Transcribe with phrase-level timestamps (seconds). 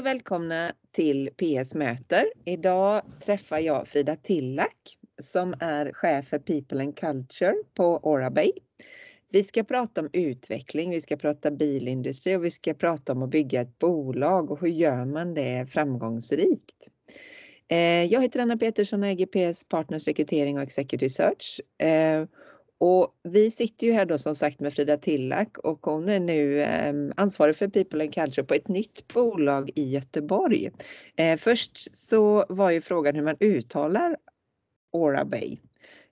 [0.00, 2.24] och välkomna till PS Möter.
[2.44, 8.52] Idag träffar jag Frida Tillack som är chef för People and Culture på Orabay.
[9.32, 13.30] Vi ska prata om utveckling, vi ska prata bilindustri och vi ska prata om att
[13.30, 16.88] bygga ett bolag och hur gör man det framgångsrikt.
[17.68, 21.60] Eh, jag heter Anna Petersson och äger PS Partners Rekrytering och Executive Search.
[21.82, 22.26] Eh,
[22.80, 26.60] och vi sitter ju här då som sagt med Frida Tillack och hon är nu
[26.60, 30.70] eh, ansvarig för People and Culture på ett nytt bolag i Göteborg.
[31.16, 34.16] Eh, först så var ju frågan hur man uttalar
[34.92, 35.58] Aura Bay.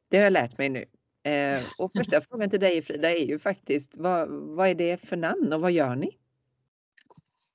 [0.08, 0.84] Det har jag lärt mig nu.
[1.32, 5.16] Eh, och första frågan till dig Frida är ju faktiskt vad, vad är det för
[5.16, 6.16] namn och vad gör ni?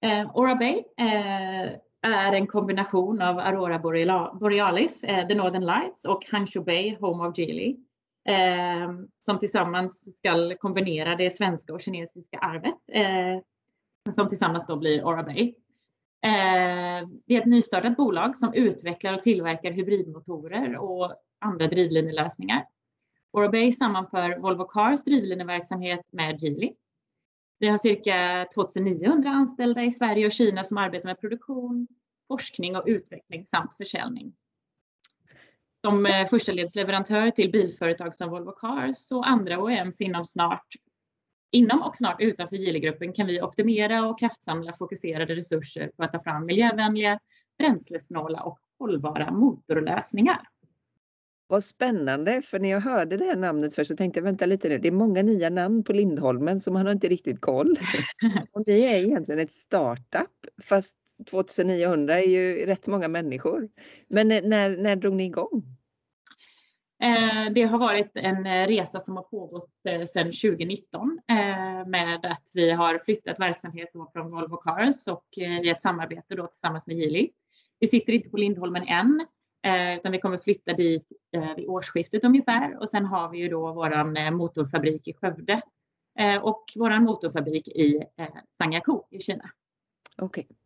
[0.01, 1.71] Eh, Aura Bay eh,
[2.01, 3.79] är en kombination av Aurora
[4.39, 7.77] Borealis, eh, The Northern Lights och Hangzhou Bay, Home of Geely
[8.29, 13.41] eh, som tillsammans ska kombinera det svenska och kinesiska arvet eh,
[14.13, 15.55] som tillsammans då blir Orabay.
[16.25, 22.65] Eh, det är ett nystartat bolag som utvecklar och tillverkar hybridmotorer och andra drivlinelösningar.
[23.51, 26.73] Bay sammanför Volvo Cars drivlineverksamhet med Geely.
[27.59, 31.87] Vi har cirka 2900 anställda i Sverige och Kina som arbetar med produktion,
[32.27, 34.33] forskning och utveckling samt försäljning
[35.85, 40.67] som eh, första ledsleverantör till bilföretag som Volvo Cars och andra OEMs inom snart
[41.55, 46.23] Inom och snart utanför Geely-gruppen kan vi optimera och kraftsamla fokuserade resurser på att ta
[46.23, 47.19] fram miljövänliga,
[47.57, 50.47] bränslesnåla och hållbara motorlösningar.
[51.47, 54.69] Vad spännande, för när jag hörde det här namnet först så tänkte jag vänta lite
[54.69, 57.75] nu, det är många nya namn på Lindholmen så man har inte riktigt koll.
[58.51, 63.69] och ni är egentligen ett startup fast 2900 är ju rätt många människor.
[64.07, 65.63] Men när, när drog ni igång?
[67.03, 71.19] Eh, det har varit en eh, resa som har pågått eh, sedan 2019
[71.87, 76.87] med att vi har flyttat verksamhet från Volvo Cars och i ett samarbete då tillsammans
[76.87, 77.29] med Geely.
[77.79, 79.25] Vi sitter inte på Lindholmen än,
[79.97, 81.07] utan vi kommer flytta dit
[81.57, 85.61] vid årsskiftet ungefär och sen har vi ju då våran motorfabrik i Skövde
[86.41, 88.03] och våran motorfabrik i
[88.57, 89.49] Sangako i Kina.
[90.17, 90.45] Okej.
[90.49, 90.62] Okay.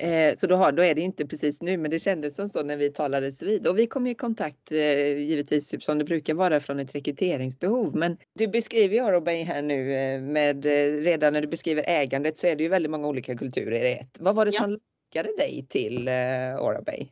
[0.00, 2.62] Eh, så då, har, då är det inte precis nu, men det kändes som så
[2.62, 3.66] när vi talades vid.
[3.66, 7.96] Och vi kom i kontakt eh, givetvis typ som det brukar vara från ett rekryteringsbehov.
[7.96, 10.64] Men du beskriver ju Arobay här nu eh, med
[11.04, 14.16] redan när du beskriver ägandet så är det ju väldigt många olika kulturer i ett.
[14.20, 14.60] Vad var det ja.
[14.60, 17.08] som lockade dig till Arobay?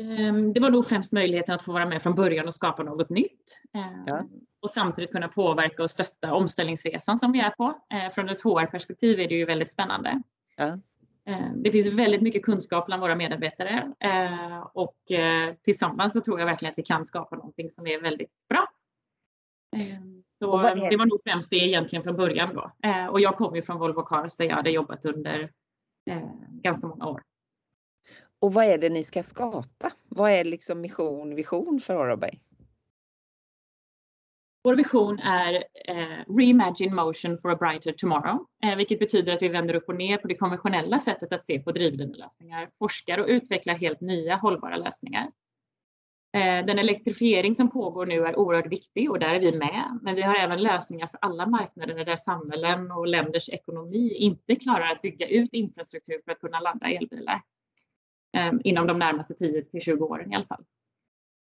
[0.00, 3.10] Ehm, det var nog främst möjligheten att få vara med från början och skapa något
[3.10, 3.58] nytt.
[3.74, 4.26] Ehm, ja.
[4.60, 7.74] Och samtidigt kunna påverka och stötta omställningsresan som vi är på.
[8.14, 10.22] Från ett HR-perspektiv är det ju väldigt spännande.
[10.56, 10.78] Ja.
[11.28, 16.38] Eh, det finns väldigt mycket kunskap bland våra medarbetare eh, och eh, tillsammans så tror
[16.38, 18.66] jag verkligen att vi kan skapa någonting som är väldigt bra.
[20.38, 20.58] Så
[20.90, 22.72] det var nog främst det egentligen från början då.
[23.10, 25.50] Och jag kommer ju från Volvo Cars där jag hade jobbat under
[26.50, 27.22] ganska många år.
[28.38, 29.92] Och vad är det ni ska skapa?
[30.08, 32.40] Vad är liksom mission, vision för Orabay?
[34.66, 39.48] Vår vision är eh, Reimagine Motion for a Brighter Tomorrow, eh, vilket betyder att vi
[39.48, 43.74] vänder upp och ner på det konventionella sättet att se på drivlinelösningar, forskar och utvecklar
[43.74, 45.30] helt nya hållbara lösningar.
[46.36, 50.14] Eh, den elektrifiering som pågår nu är oerhört viktig och där är vi med, men
[50.14, 55.02] vi har även lösningar för alla marknader där samhällen och länders ekonomi inte klarar att
[55.02, 57.42] bygga ut infrastruktur för att kunna ladda elbilar
[58.36, 60.64] eh, inom de närmaste 10 till 20 åren i alla fall.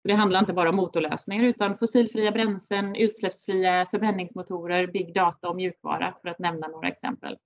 [0.04, 6.16] Det handlar inte bara om motorlösningar utan fossilfria bränslen, utsläppsfria förbränningsmotorer, big data och mjukvara
[6.22, 7.34] för att nämna några exempel.
[7.34, 7.40] Så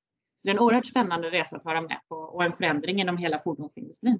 [0.44, 3.40] det är en oerhört spännande resa att vara med på och en förändring inom hela
[3.40, 4.20] fordonsindustrin.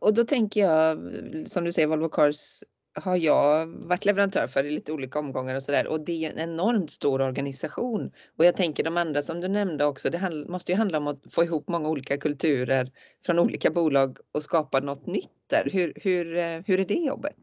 [0.00, 0.98] Och då tänker jag,
[1.48, 2.64] som du säger, Volvo Cars
[2.96, 6.38] har jag varit leverantör för i lite olika omgångar och sådär och det är en
[6.38, 8.12] enormt stor organisation.
[8.38, 11.22] Och jag tänker de andra som du nämnde också, det måste ju handla om att
[11.30, 12.92] få ihop många olika kulturer
[13.26, 15.70] från olika bolag och skapa något nytt där.
[15.72, 17.36] Hur, hur, eh, hur är det jobbet?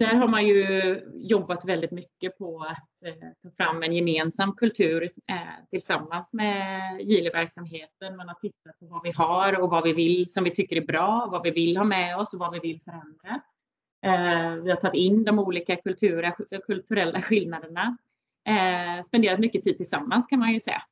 [0.00, 5.02] Där har man ju jobbat väldigt mycket på att eh, ta fram en gemensam kultur
[5.02, 8.16] eh, tillsammans med Gile-verksamheten.
[8.16, 10.86] Man har tittat på vad vi har och vad vi vill som vi tycker är
[10.86, 13.40] bra, vad vi vill ha med oss och vad vi vill förändra.
[14.06, 16.32] Eh, vi har tagit in de olika kultura,
[16.66, 17.96] kulturella skillnaderna.
[19.06, 20.82] Spenderat mycket tid tillsammans kan man ju säga.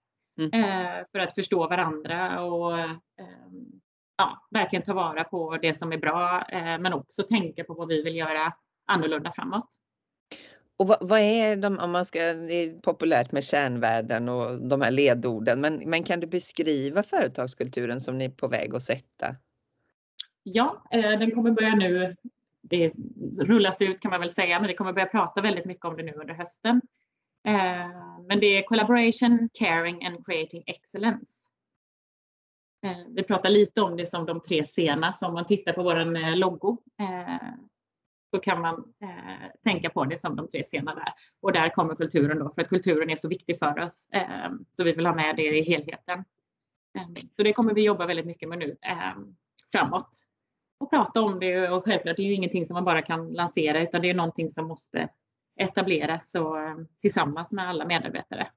[0.41, 1.05] Mm.
[1.13, 2.91] För att förstå varandra och eh,
[4.17, 8.03] ja, verkligen ta vara på det som är bra men också tänka på vad vi
[8.03, 8.53] vill göra
[8.89, 9.69] annorlunda framåt.
[10.77, 14.81] Och vad, vad, är de, om man ska, det är populärt med kärnvärden och de
[14.81, 19.37] här ledorden, men, men kan du beskriva företagskulturen som ni är på väg att sätta?
[20.43, 22.17] Ja, eh, den kommer börja nu,
[22.63, 22.93] det
[23.41, 26.03] rullas ut kan man väl säga, men vi kommer börja prata väldigt mycket om det
[26.03, 26.81] nu under hösten.
[27.45, 27.91] Eh,
[28.29, 31.33] Men det är collaboration, caring and creating excellence.
[33.09, 36.35] Vi pratar lite om det som de tre sena, så om man tittar på vår
[36.37, 36.79] logo
[38.31, 41.13] så kan man eh, tänka på det som de tre scenerna där.
[41.41, 44.09] Och där kommer kulturen då, för att kulturen är så viktig för oss.
[44.13, 46.25] Eh, så vi vill ha med det i helheten.
[46.99, 49.23] Eh, så det kommer vi jobba väldigt mycket med nu eh,
[49.73, 50.25] framåt.
[50.81, 53.83] Och prata om det och självklart, det är ju ingenting som man bara kan lansera
[53.83, 55.09] utan det är någonting som måste
[55.57, 58.49] etableras och, eh, tillsammans med alla medarbetare.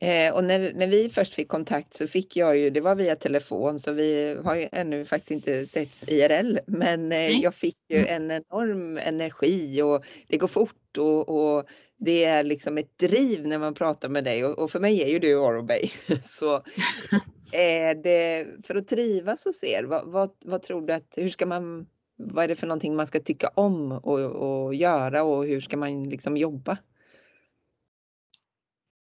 [0.00, 3.16] Eh, och när, när vi först fick kontakt så fick jag ju, det var via
[3.16, 7.98] telefon så vi har ju ännu faktiskt inte setts IRL, men eh, jag fick ju
[7.98, 8.30] mm.
[8.30, 11.64] en enorm energi och det går fort och, och
[11.98, 15.08] det är liksom ett driv när man pratar med dig och, och för mig är
[15.08, 15.92] ju du Orobay.
[16.24, 16.62] Så
[17.52, 21.46] är det, för att trivas hos er, vad, vad, vad, tror du att, hur ska
[21.46, 21.86] man,
[22.16, 25.76] vad är det för någonting man ska tycka om och, och göra och hur ska
[25.76, 26.78] man liksom jobba?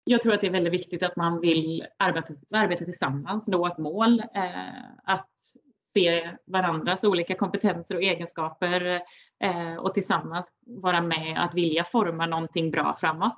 [0.09, 3.77] Jag tror att det är väldigt viktigt att man vill arbeta, arbeta tillsammans, nå ett
[3.77, 5.35] mål, eh, att
[5.79, 9.01] se varandras olika kompetenser och egenskaper
[9.43, 13.37] eh, och tillsammans vara med att vilja forma någonting bra framåt.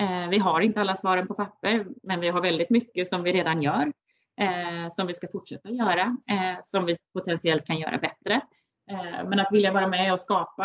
[0.00, 3.32] Eh, vi har inte alla svaren på papper, men vi har väldigt mycket som vi
[3.32, 3.92] redan gör,
[4.40, 8.40] eh, som vi ska fortsätta göra, eh, som vi potentiellt kan göra bättre.
[8.90, 10.64] Eh, men att vilja vara med och skapa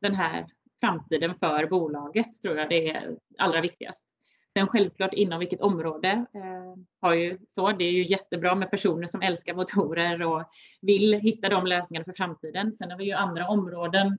[0.00, 0.46] den här
[0.80, 4.04] framtiden för bolaget tror jag det är allra viktigast.
[4.58, 7.72] Sen självklart inom vilket område eh, har ju så.
[7.72, 10.42] Det är ju jättebra med personer som älskar motorer och
[10.80, 12.72] vill hitta de lösningarna för framtiden.
[12.72, 14.18] Sen har vi ju andra områden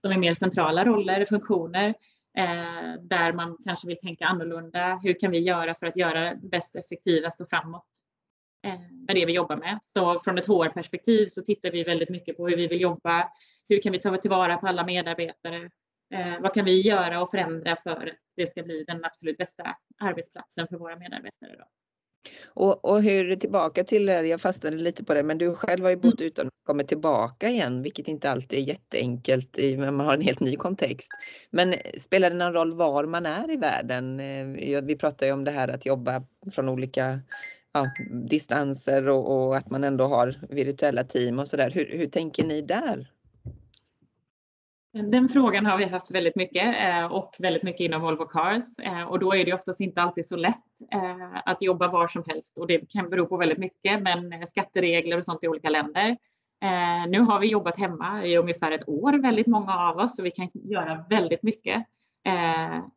[0.00, 1.94] som är mer centrala roller, funktioner,
[2.38, 5.00] eh, där man kanske vill tänka annorlunda.
[5.02, 7.88] Hur kan vi göra för att göra bäst, effektivast och framåt
[8.66, 9.78] eh, med det vi jobbar med?
[9.82, 13.28] Så från ett HR-perspektiv så tittar vi väldigt mycket på hur vi vill jobba.
[13.68, 15.70] Hur kan vi ta tillvara på alla medarbetare?
[16.14, 19.76] Eh, vad kan vi göra och förändra för att det ska bli den absolut bästa
[19.98, 21.56] arbetsplatsen för våra medarbetare?
[21.58, 21.64] Då?
[22.46, 25.96] Och, och hur, tillbaka till, jag fastnade lite på det, men du själv har ju
[25.96, 26.26] bott mm.
[26.26, 30.40] utan att komma tillbaka igen, vilket inte alltid är jätteenkelt i, man har en helt
[30.40, 31.08] ny kontext.
[31.50, 34.20] Men spelar det någon roll var man är i världen?
[34.20, 37.20] Eh, vi pratar ju om det här att jobba från olika
[37.72, 41.70] ja, distanser och, och, att man ändå har virtuella team och sådär.
[41.70, 43.10] Hur, hur tänker ni där?
[45.02, 49.02] Den frågan har vi haft väldigt mycket eh, och väldigt mycket inom Volvo Cars eh,
[49.02, 52.58] och då är det oftast inte alltid så lätt eh, att jobba var som helst
[52.58, 56.16] och det kan bero på väldigt mycket, men skatteregler och sånt i olika länder.
[57.08, 60.30] Nu har vi jobbat hemma i ungefär ett år, väldigt många av oss, så vi
[60.30, 61.86] kan göra väldigt mycket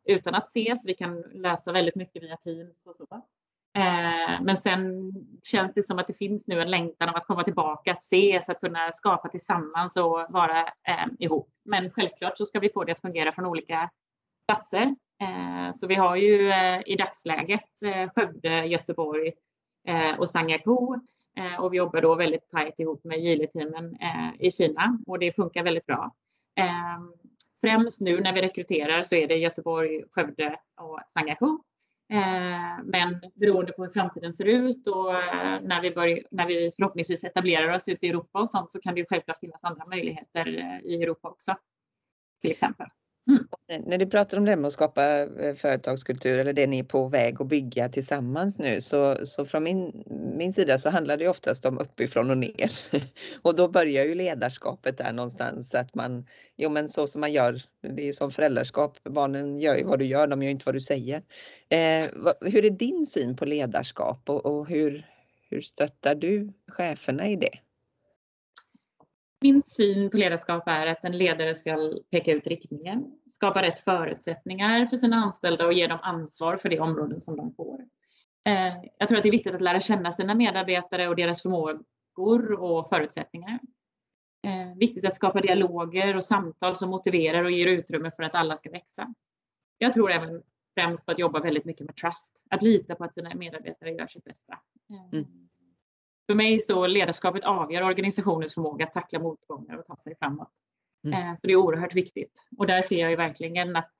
[0.04, 0.84] utan att ses.
[0.84, 3.06] Vi kan lösa väldigt mycket via Teams och så.
[3.74, 5.12] Eh, men sen
[5.42, 8.48] känns det som att det finns nu en längtan av att komma tillbaka, att ses,
[8.48, 11.50] att kunna skapa tillsammans och vara eh, ihop.
[11.64, 13.90] Men självklart så ska vi få det att fungera från olika
[14.48, 14.94] platser.
[15.22, 19.32] Eh, så vi har ju eh, i dagsläget eh, Skövde, Göteborg
[19.88, 21.00] eh, och Sangako
[21.58, 23.96] och vi jobbar då väldigt tajt ihop med Geely-teamen
[24.38, 26.14] i Kina och det funkar väldigt bra.
[27.60, 31.58] Främst nu när vi rekryterar så är det Göteborg, Skövde och Sangako
[32.10, 36.72] Eh, men beroende på hur framtiden ser ut och eh, när vi, börjar, när vi
[36.76, 39.86] förhoppningsvis etablerar oss ute i Europa och sånt så kan det ju självklart finnas andra
[39.86, 41.56] möjligheter eh, i Europa också.
[42.42, 42.86] Till exempel.
[43.28, 43.46] Mm.
[43.86, 47.08] När du pratar om det med att skapa eh, företagskultur eller det ni är på
[47.08, 50.04] väg att bygga tillsammans nu så, så från min,
[50.36, 52.72] min sida så handlar det oftast om uppifrån och ner.
[53.42, 57.62] Och då börjar ju ledarskapet där någonstans att man, jo men så som man gör,
[57.82, 60.74] det är ju som föräldraskap, barnen gör ju vad du gör, de gör inte vad
[60.74, 61.22] du säger.
[61.68, 62.08] Eh,
[62.40, 65.06] hur är din syn på ledarskap och, och hur,
[65.50, 67.58] hur stöttar du cheferna i det?
[69.42, 74.86] Min syn på ledarskap är att en ledare ska peka ut riktningen, skapa rätt förutsättningar
[74.86, 77.80] för sina anställda och ge dem ansvar för de områden som de får.
[78.46, 82.52] Eh, jag tror att det är viktigt att lära känna sina medarbetare och deras förmågor
[82.52, 83.58] och förutsättningar.
[84.46, 88.56] Eh, viktigt att skapa dialoger och samtal som motiverar och ger utrymme för att alla
[88.56, 89.14] ska växa.
[89.78, 90.42] Jag tror även
[90.74, 94.06] främst på att jobba väldigt mycket med trust, att lita på att sina medarbetare gör
[94.06, 94.58] sitt bästa.
[94.90, 95.48] Eh, mm.
[96.30, 100.52] För mig så ledarskapet avgör organisationens förmåga att tackla motgångar och ta sig framåt.
[101.04, 101.22] Mm.
[101.22, 102.48] Eh, så det är oerhört viktigt.
[102.58, 103.92] Och där ser jag ju verkligen att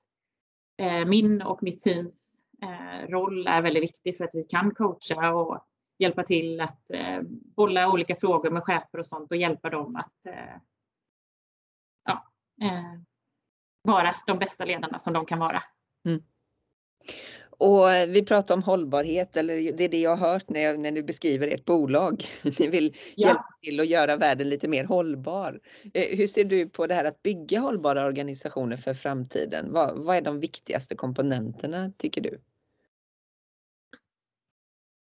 [0.77, 5.33] eh, min och mitt teams eh, roll är väldigt viktig för att vi kan coacha
[5.33, 5.65] och
[5.97, 6.81] hjälpa till att
[7.55, 10.33] bolla olika frågor med chefer och sånt och hjälpa dem att
[12.05, 12.31] ja,
[13.81, 15.63] vara de bästa ledarna som de kan vara.
[16.05, 16.23] Mm.
[17.61, 20.91] Och vi pratar om hållbarhet, eller det är det jag har hört när, jag, när
[20.91, 22.25] du beskriver ert bolag.
[22.59, 23.27] Ni vill ja.
[23.27, 25.59] hjälpa till att göra världen lite mer hållbar.
[25.93, 29.73] Eh, hur ser du på det här att bygga hållbara organisationer för framtiden?
[29.73, 32.41] Vad, vad är de viktigaste komponenterna tycker du?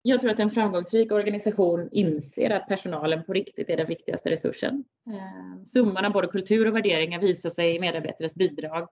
[0.02, 4.84] Jag tror att en framgångsrik organisation inser att personalen på riktigt är den viktigaste resursen.
[5.08, 8.88] Eh, summan av både kultur och värderingar visar sig i medarbetares bidrag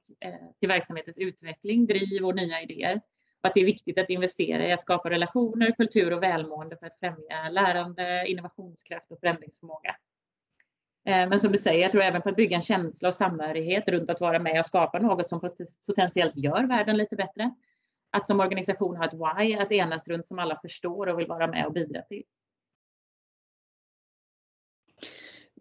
[0.60, 3.02] till verksamhetens utveckling, driv och nya idéer
[3.46, 7.00] att det är viktigt att investera i att skapa relationer, kultur och välmående för att
[7.00, 9.96] främja lärande, innovationskraft och förändringsförmåga.
[11.06, 13.88] Eh, men som du säger, jag tror även på att bygga en känsla av samhörighet
[13.88, 15.52] runt att vara med och skapa något som
[15.86, 17.56] potentiellt gör världen lite bättre.
[18.12, 21.48] Att som organisation ha ett why, att enas runt som alla förstår och vill vara
[21.48, 22.24] med och bidra till.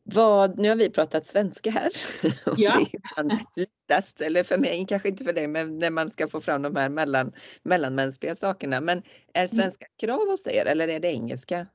[0.06, 1.90] Vad, nu har vi pratat svenska här.
[2.56, 2.86] Ja.
[3.16, 6.40] det är lättast, eller för mig, kanske inte för dig, men när man ska få
[6.40, 7.32] fram de här mellan,
[7.62, 8.80] mellanmänskliga sakerna.
[8.80, 8.98] Men
[9.34, 9.48] är mm.
[9.48, 11.66] svenska krav hos er eller är det engelska?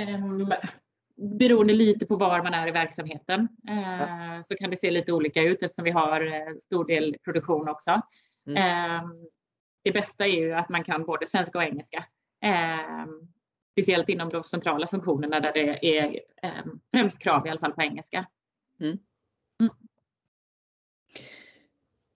[0.00, 0.52] Um,
[1.38, 5.42] beroende lite på var man är i verksamheten uh, så kan det se lite olika
[5.42, 8.02] ut eftersom vi har uh, stor del produktion också.
[8.46, 9.04] Mm.
[9.04, 9.28] Um,
[9.84, 12.04] det bästa är ju att man kan både svenska och engelska.
[13.78, 16.50] Speciellt inom de centrala funktionerna där det är eh,
[16.92, 18.26] främst krav i alla fall på engelska.
[18.80, 18.98] Mm.
[19.60, 19.72] Mm.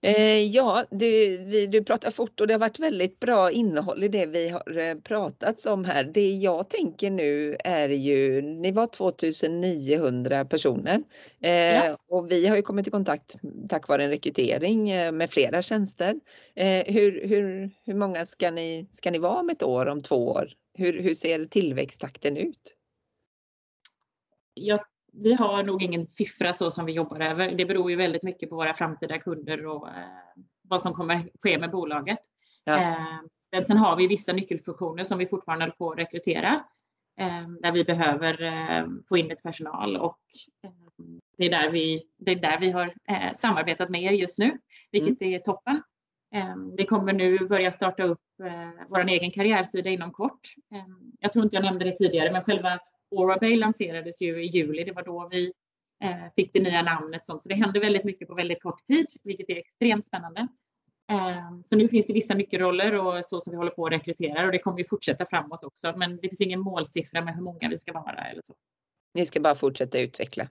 [0.04, 1.06] Eh, ja, du,
[1.38, 4.78] vi, du pratar fort och det har varit väldigt bra innehåll i det vi har
[4.78, 6.04] eh, pratat om här.
[6.04, 11.02] Det jag tänker nu är ju, ni var 2900 personer
[11.40, 11.96] eh, ja.
[12.08, 13.36] och vi har ju kommit i kontakt
[13.68, 14.84] tack vare en rekrytering
[15.16, 16.20] med flera tjänster.
[16.54, 20.28] Eh, hur, hur, hur många ska ni, ska ni vara om ett år, om två
[20.28, 20.48] år?
[20.74, 22.76] Hur, hur ser tillväxttakten ut?
[24.54, 27.52] Ja, vi har nog ingen siffra så som vi jobbar över.
[27.52, 30.04] Det beror ju väldigt mycket på våra framtida kunder och eh,
[30.62, 32.18] vad som kommer ske med bolaget.
[32.64, 32.80] Ja.
[32.82, 33.20] Eh,
[33.52, 36.64] men sen har vi vissa nyckelfunktioner som vi fortfarande håller på att rekrytera
[37.20, 40.20] eh, där vi behöver eh, få in lite personal och
[41.38, 42.92] det är där vi, det är där vi har
[43.38, 44.58] samarbetat med er just nu,
[44.90, 45.34] vilket mm.
[45.34, 45.82] är toppen.
[46.32, 50.40] Ehm, vi kommer nu börja starta upp eh, vår egen karriärsida inom kort.
[50.74, 52.78] Ehm, jag tror inte jag nämnde det tidigare, men själva
[53.10, 54.84] Orabay lanserades ju i juli.
[54.84, 55.52] Det var då vi
[56.04, 57.26] eh, fick det nya namnet.
[57.26, 60.48] Så det hände väldigt mycket på väldigt kort tid, vilket är extremt spännande.
[61.10, 64.46] Ehm, så nu finns det vissa nyckelroller och så som vi håller på att rekrytera
[64.46, 65.94] och det kommer ju fortsätta framåt också.
[65.96, 68.54] Men det finns ingen målsiffra med hur många vi ska vara eller så.
[69.14, 70.48] Ni ska bara fortsätta utveckla?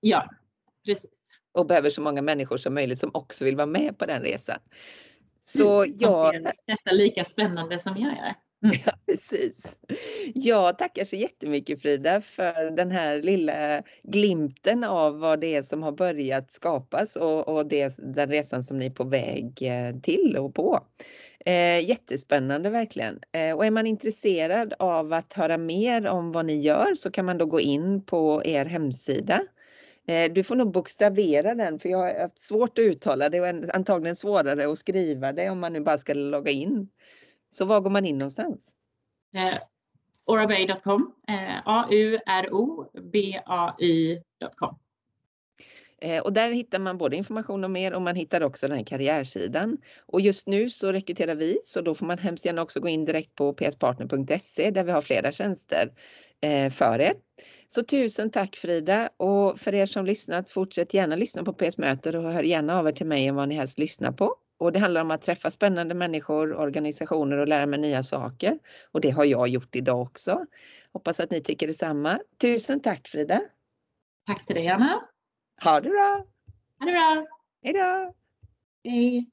[0.00, 0.30] Ja,
[0.84, 1.20] precis.
[1.52, 4.58] Och behöver så många människor som möjligt som också vill vara med på den resan.
[5.42, 6.42] Så jag...
[6.66, 8.34] Detta lika spännande som jag är.
[8.64, 8.76] Mm.
[8.86, 9.76] Ja, precis.
[10.34, 15.82] Jag tackar så jättemycket Frida för den här lilla glimten av vad det är som
[15.82, 20.36] har börjat skapas och, och det, den resan som ni är på väg eh, till
[20.36, 20.80] och på.
[21.46, 23.20] Eh, jättespännande verkligen.
[23.32, 27.24] Eh, och är man intresserad av att höra mer om vad ni gör så kan
[27.24, 29.42] man då gå in på er hemsida
[30.30, 34.16] du får nog bokstavera den för jag har haft svårt att uttala det och antagligen
[34.16, 36.88] svårare att skriva det om man nu bara ska logga in.
[37.50, 38.74] Så var går man in någonstans?
[39.34, 39.58] Eh,
[40.24, 42.38] Orabay.com, eh, A-U-R-O-B-A-Y.com.
[46.02, 48.84] Eh, och där hittar man både information om er och man hittar också den här
[48.84, 49.78] karriärsidan.
[50.06, 53.04] Och just nu så rekryterar vi så då får man hemskt gärna också gå in
[53.04, 55.92] direkt på pspartner.se där vi har flera tjänster
[56.40, 57.14] eh, för er.
[57.72, 62.16] Så tusen tack Frida och för er som lyssnat fortsätt gärna lyssna på PS Möter
[62.16, 64.36] och hör gärna av er till mig om vad ni helst lyssnar på.
[64.58, 68.58] Och det handlar om att träffa spännande människor, organisationer och lära mig nya saker.
[68.92, 70.46] Och det har jag gjort idag också.
[70.92, 72.20] Hoppas att ni tycker detsamma.
[72.40, 73.40] Tusen tack Frida!
[74.26, 75.08] Tack till dig Anna!
[75.62, 76.26] Ha det bra!
[76.78, 77.26] Ha det bra!
[77.62, 78.14] Hej då!
[78.84, 79.30] Hej!